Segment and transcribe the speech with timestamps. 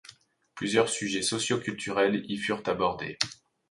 [0.55, 3.19] Plusieurs sujets socio-culturels y furent abordés.